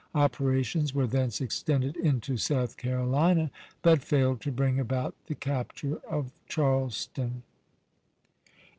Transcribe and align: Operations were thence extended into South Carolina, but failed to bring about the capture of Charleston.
Operations 0.15 0.95
were 0.95 1.05
thence 1.05 1.39
extended 1.41 1.95
into 1.95 2.35
South 2.35 2.75
Carolina, 2.75 3.51
but 3.83 4.01
failed 4.03 4.41
to 4.41 4.51
bring 4.51 4.79
about 4.79 5.13
the 5.27 5.35
capture 5.35 5.97
of 6.09 6.31
Charleston. 6.49 7.43